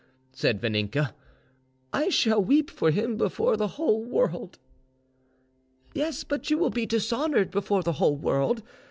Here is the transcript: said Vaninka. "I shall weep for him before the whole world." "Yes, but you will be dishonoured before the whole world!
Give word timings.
said 0.31 0.59
Vaninka. 0.59 1.13
"I 1.93 2.09
shall 2.09 2.43
weep 2.43 2.71
for 2.71 2.89
him 2.89 3.17
before 3.17 3.55
the 3.55 3.67
whole 3.77 4.03
world." 4.03 4.57
"Yes, 5.93 6.23
but 6.23 6.49
you 6.49 6.57
will 6.57 6.71
be 6.71 6.87
dishonoured 6.87 7.51
before 7.51 7.83
the 7.83 7.93
whole 8.01 8.17
world! 8.17 8.63